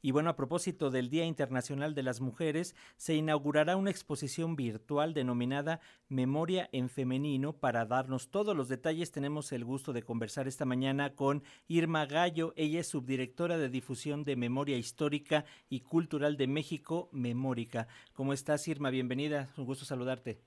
Y 0.00 0.12
bueno, 0.12 0.30
a 0.30 0.36
propósito 0.36 0.90
del 0.90 1.10
Día 1.10 1.24
Internacional 1.24 1.94
de 1.94 2.02
las 2.02 2.20
Mujeres, 2.20 2.76
se 2.96 3.14
inaugurará 3.14 3.76
una 3.76 3.90
exposición 3.90 4.54
virtual 4.54 5.14
denominada 5.14 5.80
Memoria 6.08 6.68
en 6.72 6.88
Femenino. 6.88 7.52
Para 7.52 7.84
darnos 7.84 8.30
todos 8.30 8.56
los 8.56 8.68
detalles, 8.68 9.10
tenemos 9.10 9.50
el 9.52 9.64
gusto 9.64 9.92
de 9.92 10.02
conversar 10.02 10.46
esta 10.46 10.64
mañana 10.64 11.14
con 11.14 11.42
Irma 11.66 12.06
Gallo. 12.06 12.52
Ella 12.56 12.80
es 12.80 12.88
subdirectora 12.88 13.58
de 13.58 13.68
difusión 13.68 14.24
de 14.24 14.36
Memoria 14.36 14.76
Histórica 14.76 15.44
y 15.68 15.80
Cultural 15.80 16.36
de 16.36 16.46
México, 16.46 17.08
Memórica. 17.12 17.88
¿Cómo 18.12 18.32
estás, 18.32 18.68
Irma? 18.68 18.90
Bienvenida. 18.90 19.48
Un 19.56 19.64
gusto 19.64 19.84
saludarte. 19.84 20.38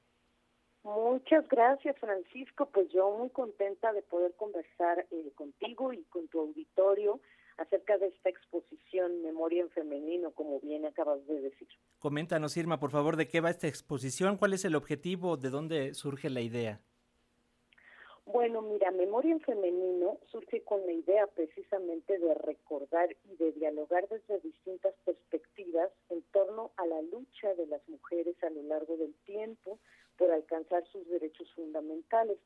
Muchas 0.84 1.48
gracias, 1.50 1.98
Francisco. 2.00 2.70
Pues 2.74 2.90
yo 2.90 3.12
muy 3.12 3.30
contenta 3.30 3.94
de 3.94 4.02
poder 4.02 4.34
conversar 4.36 5.06
eh, 5.12 5.32
contigo 5.36 5.94
y 5.94 6.04
con 6.06 6.28
tu 6.30 6.40
auditorio 6.40 7.20
acerca 7.62 7.98
de 7.98 8.08
esta 8.08 8.30
exposición 8.30 9.22
Memoria 9.22 9.62
en 9.62 9.70
Femenino, 9.70 10.32
como 10.32 10.60
bien 10.60 10.86
acabas 10.86 11.26
de 11.28 11.42
decir. 11.42 11.68
Coméntanos, 12.00 12.58
Irma, 12.58 12.80
por 12.80 12.92
favor, 12.92 13.16
de 13.16 13.28
qué 13.28 13.42
va 13.42 13.50
esta 13.50 13.68
exposición, 13.68 14.38
cuál 14.38 14.54
es 14.54 14.66
el 14.66 14.76
objetivo, 14.76 15.38
de 15.38 15.50
dónde 15.50 15.94
surge 15.94 16.30
la 16.30 16.42
idea. 16.42 16.82
Bueno, 18.26 18.62
mira, 18.62 18.92
Memoria 18.92 19.34
en 19.34 19.42
Femenino 19.42 20.18
surge 20.32 20.64
con 20.64 20.86
la 20.86 20.94
idea 20.94 21.28
precisamente 21.28 22.18
de 22.18 22.34
recordar 22.36 23.10
y 23.26 23.36
de 23.36 23.52
dialogar 23.52 24.08
desde 24.08 24.40
distintas 24.40 24.94
perspectivas 25.04 25.90
en 26.10 26.22
torno 26.32 26.72
a 26.78 26.86
la 26.86 27.02
lucha 27.02 27.54
de 27.56 27.68
las 27.68 27.88
mujeres 27.90 28.42
a 28.44 28.50
lo 28.50 28.64
largo 28.64 28.96
del 28.96 29.14
tiempo 29.26 29.80
por 30.18 30.32
alcanzar 30.32 30.86
sus 30.92 31.08
derechos 31.10 31.52
fundamentales. 31.56 32.38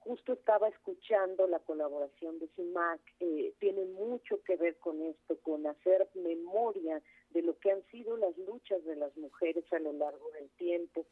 Justo 0.00 0.32
estaba 0.32 0.68
escuchando 0.68 1.46
la 1.46 1.58
colaboración 1.58 2.38
de 2.38 2.48
CIMAC, 2.56 3.00
eh, 3.20 3.52
tiene 3.58 3.84
mucho 3.84 4.42
que 4.42 4.56
ver 4.56 4.78
con 4.78 5.02
esto, 5.02 5.38
con 5.42 5.66
hacer 5.66 6.08
memoria 6.14 7.02
de 7.30 7.42
lo 7.42 7.58
que 7.58 7.70
han 7.70 7.82
sido 7.88 8.16
las 8.16 8.36
luchas 8.38 8.82
de 8.84 8.96
las 8.96 9.14
mujeres 9.18 9.70
a 9.72 9.78
lo 9.78 9.92
largo 9.92 10.30
del 10.30 10.48
tiempo. 10.52 11.04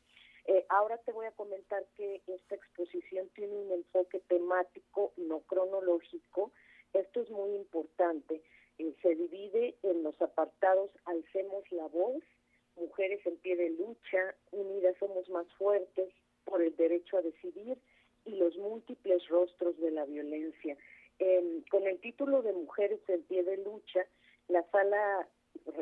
Eh, 0.47 0.65
ahora 0.71 0.97
te 0.97 1.13
voy 1.13 1.27
a 1.27 1.33
comentar 1.33 1.85
que 1.97 2.23
esta 2.27 2.55
exposición 2.55 3.29
tiene 3.35 3.55
un 3.55 3.73
enfoque 3.73 4.21
temático, 4.21 5.13
no 5.19 5.41
cronológico. 5.41 6.53
Esto 6.95 7.21
es 7.21 7.31
muy 7.31 7.55
importante. 7.57 8.43
Eh, 8.79 8.95
se 9.03 9.15
divide 9.15 9.77
en 9.83 10.03
los 10.03 10.21
apartados 10.23 10.91
Alcemos 11.05 11.71
la 11.73 11.87
voz, 11.89 12.23
Mujeres 12.77 13.21
en 13.27 13.37
pie 13.39 13.57
de 13.57 13.71
lucha, 13.71 14.35
Unidas 14.53 14.97
somos 14.99 15.29
más 15.29 15.47
fuertes, 15.55 16.09
por 16.45 16.63
el 16.63 16.75
derecho 16.77 17.19
a 17.19 17.23
decidir 17.23 17.77
y 18.29 18.37
los 18.37 18.57
múltiples 18.59 19.27
rostros 19.29 19.79
de 19.79 19.91
la 19.91 20.05
violencia. 20.05 20.77
con 21.71 21.87
el 21.87 21.99
título 22.01 22.43
de 22.43 22.53
Mujeres 22.53 23.01
en 23.09 23.23
pie 23.23 23.43
de 23.43 23.57
lucha, 23.59 24.07
la 24.49 24.63
sala 24.71 25.29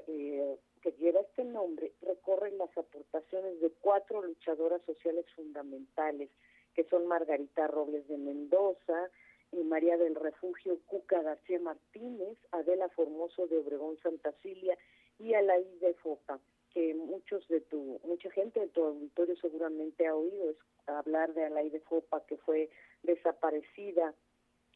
eh, 0.07 0.57
que 0.81 0.93
lleva 0.93 1.21
este 1.21 1.45
nombre 1.45 1.93
recorre 2.01 2.53
las 2.53 2.71
aportaciones 2.79 3.61
de 3.61 3.71
cuatro 3.81 4.23
luchadoras 4.23 4.81
sociales 4.87 5.27
fundamentales, 5.35 6.31
que 6.75 6.85
son 6.85 7.07
Margarita 7.07 7.67
Robles 7.67 8.07
de 8.09 8.17
Mendoza, 8.17 9.11
María 9.53 9.97
del 9.97 10.15
Refugio 10.15 10.79
Cuca 10.87 11.23
García 11.23 11.59
Martínez, 11.61 12.39
Adela 12.53 12.89
Formoso 12.91 13.47
de 13.47 13.59
Obregón 13.59 13.99
Santa 13.99 14.33
Cilia 14.43 14.77
y 15.19 15.35
Alaí 15.35 15.79
de 15.81 15.95
Fopa 15.95 16.41
que 16.77 16.93
muchos 16.93 17.49
de 17.49 17.63
tu, 17.63 17.99
mucha 18.05 18.31
gente 18.33 18.61
de 18.61 18.69
tu 18.69 18.85
auditorio 18.85 19.35
seguramente 19.37 20.07
ha 20.07 20.15
oído 20.15 20.51
es 20.51 20.59
hablar 20.87 21.33
de 21.33 21.47
Alay 21.47 21.71
de 21.71 21.81
Fopa, 21.81 22.23
que 22.27 22.37
fue 22.37 22.69
desaparecida 23.03 24.13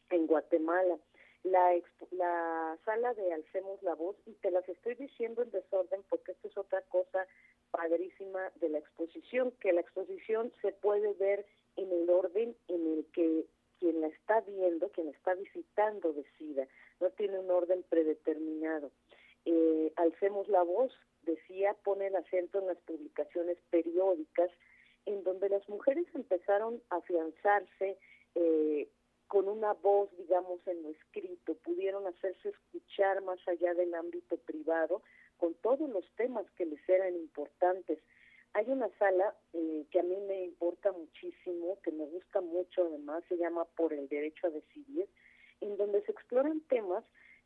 en 0.09 0.25
Guatemala. 0.25 0.97
La, 1.43 1.79
la 2.09 2.75
sala 2.85 3.13
de 3.13 3.31
Alcemos 3.33 3.83
la 3.83 3.93
Voz, 3.93 4.15
y 4.25 4.31
te 4.33 4.49
las 4.49 4.67
estoy 4.67 4.95
diciendo 4.95 5.43
en 5.43 5.51
desorden 5.51 6.01
porque 6.09 6.31
esto 6.31 6.47
es 6.47 6.57
otra 6.57 6.81
cosa 6.89 7.27
padrísima 7.69 8.51
de 8.55 8.69
la 8.69 8.79
exposición, 8.79 9.51
que 9.59 9.71
la 9.71 9.81
exposición 9.81 10.51
se 10.63 10.71
puede 10.71 11.13
ver 11.13 11.45
en 11.75 11.91
el 11.91 12.09
orden 12.09 12.55
en 12.67 12.93
el 12.93 13.05
que 13.13 13.45
quien 13.79 14.01
la 14.01 14.07
está 14.07 14.41
viendo, 14.41 14.89
quien 14.89 15.05
la 15.05 15.13
está 15.13 15.35
visitando 15.35 16.13
decida, 16.13 16.67
no 16.99 17.11
tiene 17.11 17.37
un 17.37 17.51
orden 17.51 17.83
predeterminado. 17.83 18.89
Eh, 19.45 19.91
Alcemos 19.95 20.47
la 20.47 20.63
Voz 20.63 20.91
decía, 21.23 21.75
pone 21.83 22.07
el 22.07 22.15
acento 22.15 22.59
en 22.59 22.67
las 22.67 22.77
publicaciones 22.79 23.57
periódicas, 23.69 24.49
en 25.05 25.23
donde 25.23 25.49
las 25.49 25.67
mujeres 25.69 26.05
empezaron 26.13 26.81
a 26.89 26.97
afianzarse 26.97 27.97
eh, 28.35 28.87
con 29.27 29.47
una 29.47 29.73
voz, 29.73 30.09
digamos, 30.17 30.59
en 30.67 30.83
lo 30.83 30.89
escrito, 30.89 31.55
pudieron 31.63 32.05
hacerse 32.05 32.49
escuchar 32.49 33.21
más 33.23 33.39
allá 33.47 33.73
del 33.73 33.93
ámbito 33.95 34.37
privado, 34.37 35.01
con 35.37 35.53
todos 35.55 35.89
los 35.89 36.05
temas 36.17 36.45
que 36.57 36.65
les 36.65 36.89
eran 36.89 37.15
importantes. 37.15 37.99
Hay 38.53 38.65
una 38.67 38.89
sala 38.99 39.33
eh, 39.53 39.85
que 39.89 40.01
a 40.01 40.03
mí 40.03 40.17
me 40.27 40.43
importa 40.43 40.91
muchísimo, 40.91 41.79
que 41.81 41.91
me 41.91 42.05
gusta 42.05 42.41
mucho 42.41 42.83
además, 42.83 43.23
se 43.29 43.37
llama 43.37 43.63
Por 43.63 43.93
el 43.93 44.09
Derecho 44.09 44.47
a 44.47 44.49
Decidir, 44.49 45.07
en 45.61 45.77
donde 45.77 46.01
se 46.01 46.11
exploran 46.11 46.59
temas 46.67 47.05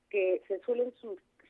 que 0.10 0.42
se 0.48 0.60
suelen 0.62 0.92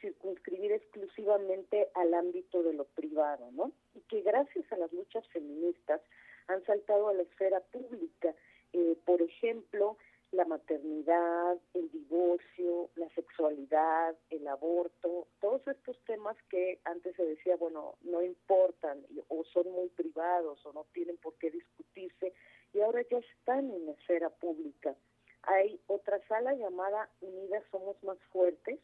circunscribir 0.06 0.72
exclusivamente 0.72 1.88
al 1.96 2.14
ámbito 2.14 2.62
de 2.62 2.74
lo 2.74 2.86
privado, 2.86 3.50
¿no? 3.54 3.72
Y 3.96 4.02
que 4.02 4.22
gracias 4.22 4.72
a 4.72 4.78
las 4.78 4.94
luchas 4.94 5.28
feministas 5.30 6.02
han 6.48 6.64
saltado 6.66 7.10
a 7.10 7.14
la 7.14 7.24
esfera 7.24 7.60
pública. 7.60 8.36
Eh, 8.74 8.96
por 9.04 9.22
ejemplo, 9.22 9.98
la 10.32 10.46
maternidad, 10.46 11.58
el 11.74 11.90
divorcio, 11.92 12.90
la 12.96 13.10
sexualidad, 13.10 14.16
el 14.30 14.48
aborto, 14.48 15.28
todos 15.40 15.68
estos 15.68 15.98
temas 16.06 16.36
que 16.50 16.80
antes 16.84 17.16
se 17.16 17.26
decía, 17.26 17.56
bueno, 17.56 17.96
no 18.02 18.22
importan 18.22 19.04
o 19.30 19.44
son 19.46 19.72
muy 19.72 19.90
privados 19.90 20.64
o 20.66 20.74
no 20.74 20.86
tienen 20.94 21.18
por 21.18 21.34
qué 21.36 21.50
discutirse 21.50 22.34
y 22.74 22.82
ahora 22.82 23.02
ya 23.10 23.18
están 23.18 23.72
en 23.72 23.86
la 23.88 23.94
esfera 23.94 24.30
pública. 24.30 24.96
Hay 25.44 25.80
otra 25.88 26.20
sala 26.28 26.54
llamada 26.54 27.10
Unidas 27.22 27.64
Somos 27.72 28.02
Más 28.04 28.18
Fuertes, 28.32 28.80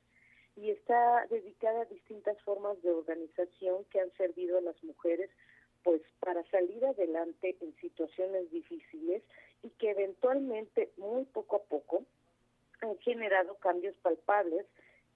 y 0.61 0.69
está 0.69 1.25
dedicada 1.31 1.81
a 1.81 1.85
distintas 1.85 2.39
formas 2.43 2.79
de 2.83 2.91
organización 2.91 3.83
que 3.85 3.99
han 3.99 4.11
servido 4.13 4.59
a 4.59 4.61
las 4.61 4.81
mujeres 4.83 5.31
pues 5.83 6.03
para 6.19 6.43
salir 6.51 6.85
adelante 6.85 7.57
en 7.59 7.75
situaciones 7.77 8.51
difíciles 8.51 9.23
y 9.63 9.69
que 9.71 9.89
eventualmente 9.89 10.91
muy 10.97 11.25
poco 11.25 11.55
a 11.55 11.63
poco 11.63 12.05
han 12.81 12.95
generado 12.99 13.55
cambios 13.55 13.95
palpables 14.03 14.67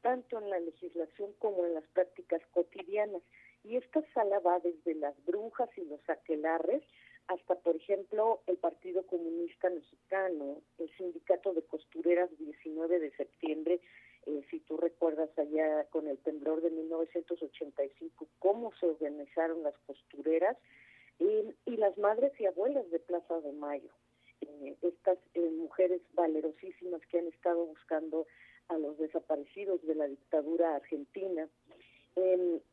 tanto 0.02 0.40
en 0.40 0.50
la 0.50 0.60
legislación 0.60 1.34
como 1.38 1.64
en 1.64 1.76
las 1.76 1.86
prácticas 1.90 2.42
cotidianas. 2.52 3.22
Y 3.64 3.78
esta 3.78 4.02
sala 4.14 4.40
va 4.40 4.60
desde 4.60 4.96
las 4.96 5.14
brujas 5.26 5.70
y 5.78 5.86
los 5.86 6.00
aquelarres 6.10 6.82
hasta, 7.28 7.56
por 7.56 7.76
ejemplo, 7.76 8.42
el 8.48 8.58
Partido 8.58 9.06
Comunista 9.06 9.70
Mexicano, 9.70 10.62
el 10.80 10.90
Sindicato 10.98 11.54
de 11.54 11.62
Costureras 11.64 12.30
19 12.38 13.00
de 13.00 13.12
septiembre 13.12 13.80
eh, 14.26 14.42
si 14.50 14.60
tú 14.62 14.78
recuerdas 14.78 15.30
allá 15.38 15.86
con 15.90 16.08
el 16.08 16.18
temblor 16.20 16.62
de 16.62 16.72
1985, 16.72 18.28
cómo 18.40 18.72
se 18.80 18.88
organizaron 18.88 19.64
las 19.64 19.78
costureras 19.86 20.58
y 21.20 21.78
las 21.78 21.98
madres 21.98 22.34
y 22.40 22.46
abuelas 22.46 22.90
de 22.92 23.00
Plaza 23.00 23.40
de 23.40 23.54
Mayo. 23.54 23.90
Eh, 24.42 24.76
estas 24.82 25.18
eh, 25.34 25.50
mujeres 25.52 26.02
valerosísimas 26.14 27.02
que 27.08 27.20
han 27.20 27.28
estado 27.28 27.66
buscando 27.66 28.28
a 28.68 28.78
los 28.78 28.98
desaparecidos 28.98 29.82
de 29.84 29.96
la 29.96 30.08
dictadura 30.08 30.76
argentina. 30.76 31.48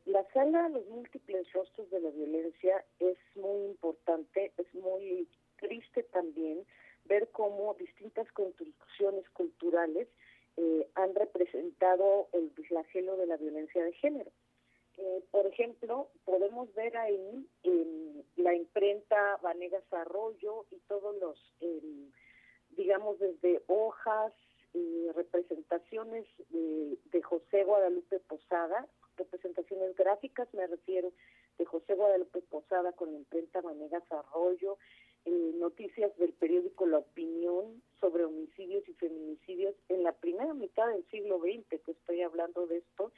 la 0.05 0.25
sala 0.33 0.69
Los 0.69 0.85
múltiples 0.87 1.51
rostros 1.53 1.89
de 1.91 2.01
la 2.01 2.09
violencia 2.09 2.83
es 2.99 3.17
muy 3.35 3.65
importante, 3.65 4.51
es 4.57 4.73
muy 4.73 5.27
triste 5.57 6.03
también 6.03 6.65
ver 7.05 7.29
cómo 7.31 7.75
distintas 7.75 8.29
construcciones 8.31 9.29
culturales 9.29 10.07
eh, 10.57 10.87
han 10.95 11.15
representado 11.15 12.29
el 12.33 12.51
flagelo 12.67 13.17
de 13.17 13.27
la 13.27 13.37
violencia 13.37 13.83
de 13.83 13.93
género. 13.93 14.31
Eh, 14.97 15.23
por 15.31 15.45
ejemplo, 15.47 16.09
podemos 16.25 16.73
ver 16.75 16.95
ahí 16.97 17.47
en 17.63 18.23
la 18.35 18.53
imprenta 18.53 19.37
Vanegas 19.41 19.91
Arroyo 19.91 20.65
y 20.69 20.77
todos 20.87 21.15
los, 21.17 21.39
digamos, 22.77 23.17
desde 23.19 23.63
hojas, 23.67 24.33
y 24.73 25.11
representaciones 25.11 26.25
de, 26.49 26.97
de 27.11 27.21
José 27.21 27.63
Guadalupe 27.63 28.19
Posada, 28.21 28.87
representaciones 29.17 29.95
gráficas, 29.95 30.51
me 30.53 30.65
refiero, 30.65 31.11
de 31.57 31.65
José 31.65 31.93
Guadalupe 31.93 32.41
Posada 32.41 32.91
con 32.93 33.11
la 33.11 33.19
imprenta 33.19 33.61
Vanegas 33.61 34.03
Arroyo, 34.11 34.77
eh, 35.25 35.51
noticias 35.55 36.15
del 36.17 36.33
periódico 36.33 36.85
La 36.85 36.99
Opinión 36.99 37.81
sobre 37.99 38.25
homicidios 38.25 38.87
y 38.87 38.93
feminicidios 38.93 39.75
en 39.89 40.03
la 40.03 40.11
primera 40.11 40.53
mitad 40.53 40.87
del 40.87 41.05
siglo 41.09 41.39
XX, 41.39 41.81
que 41.81 41.91
estoy 41.91 42.21
hablando 42.21 42.67
de 42.67 42.77
esto, 42.77 43.11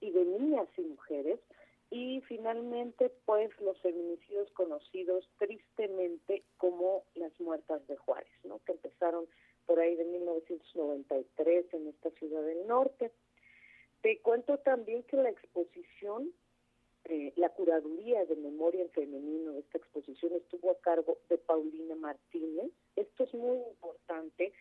y 0.00 0.10
de 0.10 0.24
niñas 0.24 0.68
y 0.76 0.82
mujeres, 0.82 1.38
y 1.90 2.20
finalmente 2.22 3.10
pues 3.26 3.50
los 3.60 3.78
feminicidios 3.80 4.50
conocidos 4.52 5.28
tristemente 5.38 6.42
como 6.56 7.04
las 7.14 7.38
muertas 7.38 7.86
de 7.86 7.96
Juárez, 7.96 8.32
¿no? 8.44 8.58
que 8.64 8.72
empezaron 8.72 9.26
por 9.66 9.78
ahí 9.78 9.94
de 9.94 10.04
1993 10.04 11.66
en 11.74 11.88
esta 11.88 12.10
ciudad 12.10 12.42
del 12.42 12.66
norte. 12.66 13.12
Te 14.00 14.18
cuento 14.20 14.58
también 14.58 15.02
que 15.04 15.16
la 15.16 15.30
exposición, 15.30 16.32
eh, 17.04 17.32
la 17.36 17.48
curaduría 17.48 18.24
de 18.26 18.36
memoria 18.36 18.82
en 18.82 18.90
femenino 18.90 19.52
de 19.52 19.60
esta 19.60 19.78
exposición 19.78 20.34
estuvo 20.34 20.70
a 20.70 20.80
cargo 20.80 21.18
de 21.28 21.38
Paulina 21.38 21.96
Martínez. 21.96 22.70
Esto 22.96 23.24
es 23.24 23.34
muy 23.34 23.58
importante 23.58 24.52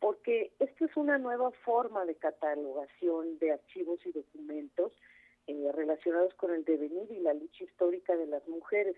porque 0.00 0.52
esto 0.58 0.86
es 0.86 0.96
una 0.96 1.18
nueva 1.18 1.50
forma 1.64 2.04
de 2.06 2.16
catalogación 2.16 3.38
de 3.38 3.52
archivos 3.52 4.04
y 4.04 4.12
documentos 4.12 4.92
eh, 5.46 5.70
relacionados 5.72 6.34
con 6.34 6.52
el 6.52 6.64
devenir 6.64 7.10
y 7.10 7.20
la 7.20 7.34
lucha 7.34 7.64
histórica 7.64 8.16
de 8.16 8.26
las 8.26 8.46
mujeres. 8.48 8.96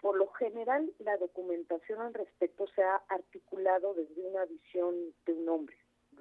Por 0.00 0.16
lo 0.16 0.28
general, 0.28 0.92
la 0.98 1.16
documentación 1.16 2.00
al 2.00 2.12
respecto 2.12 2.66
se 2.74 2.82
ha 2.82 2.96
articulado 3.08 3.94
desde 3.94 4.20
una 4.20 4.44
visión 4.44 4.94
de 5.24 5.32
un 5.32 5.48
hombre, 5.48 5.76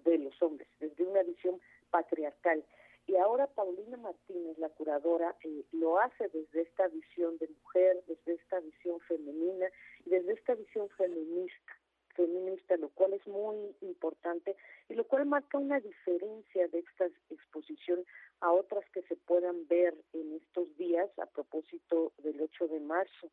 de 0.05 0.17
los 0.17 0.41
hombres, 0.41 0.69
desde 0.79 1.03
una 1.03 1.21
visión 1.23 1.59
patriarcal. 1.91 2.63
Y 3.05 3.17
ahora 3.17 3.47
Paulina 3.47 3.97
Martínez, 3.97 4.57
la 4.57 4.69
curadora, 4.69 5.35
eh, 5.43 5.65
lo 5.73 5.99
hace 5.99 6.29
desde 6.29 6.61
esta 6.61 6.87
visión 6.87 7.37
de 7.37 7.47
mujer, 7.49 8.03
desde 8.07 8.33
esta 8.33 8.59
visión 8.61 8.99
femenina 9.01 9.67
y 10.05 10.09
desde 10.09 10.33
esta 10.33 10.55
visión 10.55 10.89
feminista, 10.97 11.73
feminista, 12.15 12.77
lo 12.77 12.89
cual 12.89 13.13
es 13.13 13.27
muy 13.27 13.75
importante 13.81 14.55
y 14.87 14.93
lo 14.93 15.05
cual 15.05 15.25
marca 15.25 15.57
una 15.57 15.79
diferencia 15.79 16.67
de 16.69 16.79
esta 16.79 17.07
exposición 17.29 18.05
a 18.39 18.51
otras 18.51 18.89
que 18.91 19.01
se 19.03 19.15
puedan 19.17 19.67
ver 19.67 19.93
en 20.13 20.33
estos 20.33 20.75
días 20.77 21.09
a 21.19 21.25
propósito 21.25 22.13
del 22.19 22.39
8 22.39 22.67
de 22.67 22.79
marzo 22.79 23.29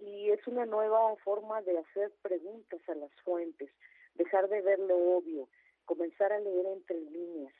y 0.00 0.30
es 0.30 0.46
una 0.46 0.66
nueva 0.66 1.16
forma 1.16 1.62
de 1.62 1.78
hacer 1.78 2.12
preguntas 2.22 2.80
a 2.88 2.94
las 2.94 3.10
fuentes, 3.24 3.70
dejar 4.14 4.48
de 4.48 4.60
ver 4.62 4.78
lo 4.78 4.96
obvio, 5.16 5.48
comenzar 5.84 6.32
a 6.32 6.40
leer 6.40 6.66
entre 6.66 7.00
líneas. 7.00 7.54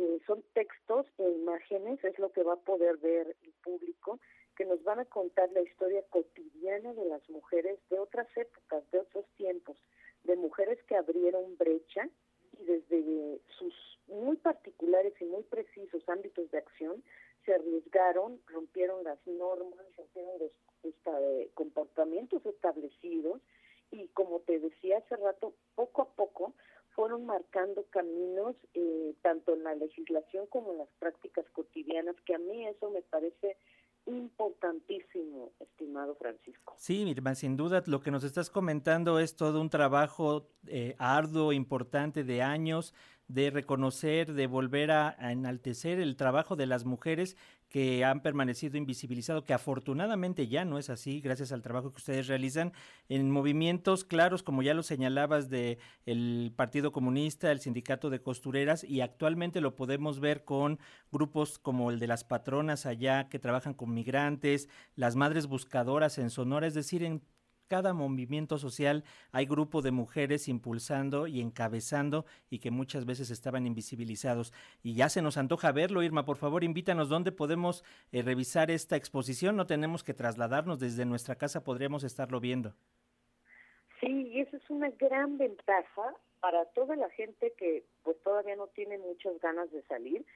Eh, 0.00 0.18
son 0.26 0.42
textos 0.54 1.04
e 1.18 1.28
imágenes, 1.28 2.02
es 2.02 2.18
lo 2.18 2.32
que 2.32 2.42
va 2.42 2.54
a 2.54 2.64
poder 2.64 2.96
ver 2.96 3.36
el 3.42 3.52
público, 3.62 4.18
que 4.56 4.64
nos 4.64 4.82
van 4.82 4.98
a 4.98 5.04
contar 5.04 5.52
la 5.52 5.60
historia 5.60 6.02
cotidiana 6.08 6.94
de 6.94 7.04
las 7.04 7.28
mujeres 7.28 7.78
de 7.90 7.98
otras 7.98 8.26
épocas, 8.34 8.82
de 8.92 9.00
otros 9.00 9.26
tiempos, 9.36 9.76
de 10.24 10.36
mujeres 10.36 10.82
que 10.84 10.96
abrieron 10.96 11.54
brecha 11.58 12.08
y 12.58 12.64
desde 12.64 13.42
sus 13.58 13.74
muy 14.06 14.38
particulares 14.38 15.12
y 15.20 15.24
muy 15.26 15.42
precisos 15.42 16.08
ámbitos 16.08 16.50
de 16.50 16.58
acción 16.58 17.04
se 17.44 17.54
arriesgaron, 17.54 18.40
rompieron 18.46 19.04
las 19.04 19.18
normas, 19.26 19.84
rompieron 19.98 20.38
los 20.38 20.50
eh, 20.82 21.50
comportamientos 21.52 22.44
establecidos 22.46 23.42
y 23.90 24.08
como 24.08 24.40
te 24.40 24.60
decía 24.60 24.98
hace 24.98 25.16
rato, 25.16 25.52
poco 25.74 26.02
a 26.02 26.08
poco 26.08 26.09
marcando 27.18 27.84
caminos 27.90 28.54
eh, 28.74 29.14
tanto 29.22 29.54
en 29.54 29.64
la 29.64 29.74
legislación 29.74 30.46
como 30.46 30.72
en 30.72 30.78
las 30.78 30.88
prácticas 30.98 31.44
cotidianas, 31.52 32.16
que 32.24 32.34
a 32.34 32.38
mí 32.38 32.66
eso 32.66 32.90
me 32.90 33.02
parece 33.02 33.56
importantísimo, 34.06 35.52
estimado 35.60 36.14
Francisco. 36.16 36.74
Sí, 36.76 37.04
Mirma, 37.04 37.34
sin 37.34 37.56
duda 37.56 37.82
lo 37.86 38.00
que 38.00 38.10
nos 38.10 38.24
estás 38.24 38.50
comentando 38.50 39.18
es 39.18 39.36
todo 39.36 39.60
un 39.60 39.70
trabajo 39.70 40.48
eh, 40.66 40.94
arduo, 40.98 41.52
importante 41.52 42.24
de 42.24 42.42
años, 42.42 42.94
de 43.32 43.50
reconocer, 43.50 44.32
de 44.32 44.46
volver 44.46 44.90
a, 44.90 45.16
enaltecer 45.30 46.00
el 46.00 46.16
trabajo 46.16 46.56
de 46.56 46.66
las 46.66 46.84
mujeres 46.84 47.36
que 47.68 48.04
han 48.04 48.20
permanecido 48.20 48.76
invisibilizados, 48.76 49.44
que 49.44 49.54
afortunadamente 49.54 50.48
ya 50.48 50.64
no 50.64 50.76
es 50.78 50.90
así, 50.90 51.20
gracias 51.20 51.52
al 51.52 51.62
trabajo 51.62 51.92
que 51.92 51.98
ustedes 51.98 52.26
realizan 52.26 52.72
en 53.08 53.30
movimientos 53.30 54.04
claros, 54.04 54.42
como 54.42 54.62
ya 54.62 54.74
lo 54.74 54.82
señalabas, 54.82 55.48
de 55.48 55.78
el 56.04 56.52
Partido 56.56 56.90
Comunista, 56.90 57.52
el 57.52 57.60
Sindicato 57.60 58.10
de 58.10 58.20
Costureras, 58.20 58.82
y 58.82 59.02
actualmente 59.02 59.60
lo 59.60 59.76
podemos 59.76 60.18
ver 60.18 60.44
con 60.44 60.80
grupos 61.12 61.60
como 61.60 61.92
el 61.92 62.00
de 62.00 62.08
las 62.08 62.24
patronas 62.24 62.86
allá, 62.86 63.28
que 63.28 63.38
trabajan 63.38 63.74
con 63.74 63.94
migrantes, 63.94 64.68
las 64.96 65.14
madres 65.14 65.46
buscadoras 65.46 66.18
en 66.18 66.30
Sonora, 66.30 66.66
es 66.66 66.74
decir, 66.74 67.04
en 67.04 67.22
cada 67.70 67.94
movimiento 67.94 68.58
social 68.58 69.04
hay 69.30 69.46
grupo 69.46 69.80
de 69.80 69.92
mujeres 69.92 70.48
impulsando 70.48 71.28
y 71.28 71.40
encabezando 71.40 72.26
y 72.50 72.58
que 72.58 72.72
muchas 72.72 73.06
veces 73.06 73.30
estaban 73.30 73.64
invisibilizados. 73.64 74.52
Y 74.82 74.96
ya 74.96 75.08
se 75.08 75.22
nos 75.22 75.36
antoja 75.36 75.70
verlo, 75.70 76.02
Irma, 76.02 76.24
por 76.24 76.36
favor, 76.36 76.64
invítanos 76.64 77.08
dónde 77.08 77.30
podemos 77.30 77.84
eh, 78.10 78.22
revisar 78.22 78.72
esta 78.72 78.96
exposición. 78.96 79.54
No 79.54 79.66
tenemos 79.66 80.02
que 80.02 80.14
trasladarnos 80.14 80.80
desde 80.80 81.06
nuestra 81.06 81.36
casa, 81.36 81.62
podríamos 81.62 82.02
estarlo 82.02 82.40
viendo. 82.40 82.74
Sí, 84.00 84.28
y 84.32 84.40
esa 84.40 84.56
es 84.56 84.68
una 84.68 84.90
gran 84.90 85.38
ventaja 85.38 86.16
para 86.40 86.64
toda 86.74 86.96
la 86.96 87.08
gente 87.10 87.52
que 87.56 87.84
pues 88.02 88.20
todavía 88.24 88.56
no 88.56 88.66
tiene 88.68 88.98
muchas 88.98 89.38
ganas 89.40 89.70
de 89.70 89.82
salir 89.82 90.26